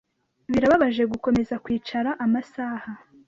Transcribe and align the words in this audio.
Birababaje 0.51 1.03
gukomeza 1.11 1.55
kwicara 1.63 2.09
amasaha. 2.25 2.91